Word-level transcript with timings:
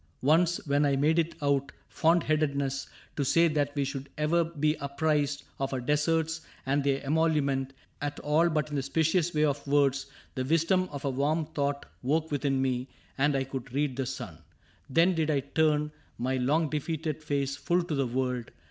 ^^ 0.01 0.03
Once, 0.23 0.57
when 0.65 0.83
I 0.83 0.95
made 0.95 1.19
it 1.19 1.35
out 1.43 1.71
fond 1.87 2.23
headedness 2.23 2.87
To 3.17 3.23
say 3.23 3.47
that 3.49 3.75
we 3.75 3.83
should 3.83 4.09
ever 4.17 4.43
be 4.43 4.73
apprised 4.79 5.43
Of 5.59 5.73
our 5.73 5.79
deserts 5.79 6.41
and 6.65 6.83
their 6.83 7.01
emolument 7.03 7.73
At 8.01 8.19
all 8.21 8.49
but 8.49 8.71
in 8.71 8.77
the 8.77 8.81
specious 8.81 9.31
way 9.31 9.43
of 9.45 9.67
words. 9.67 10.07
The 10.33 10.43
wisdom 10.43 10.89
of 10.91 11.05
a 11.05 11.11
warm 11.11 11.45
thought 11.45 11.85
woke 12.01 12.31
within 12.31 12.59
me 12.59 12.87
And 13.15 13.35
I 13.35 13.43
could 13.43 13.73
read 13.75 13.95
the 13.95 14.07
sun. 14.07 14.39
Then 14.89 15.13
did 15.13 15.29
I 15.29 15.41
turn 15.41 15.91
My 16.17 16.37
long 16.37 16.71
defeated 16.71 17.21
face 17.21 17.55
full 17.55 17.83
to 17.83 17.93
the 17.93 18.07
world. 18.07 18.49